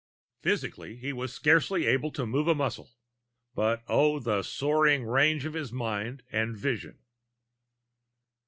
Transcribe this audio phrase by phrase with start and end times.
[0.41, 2.89] Physically, he was scarcely able to move a muscle.
[3.53, 7.03] But, oh, the soaring range of his mind and vision!